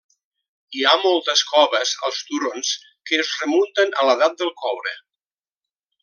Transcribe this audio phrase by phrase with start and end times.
[0.77, 2.71] Hi ha moltes coves als turons
[3.11, 4.95] que es remunten a l'edat del coure.